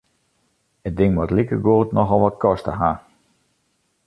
[0.87, 2.91] It ding moat likegoed nochal wat koste ha.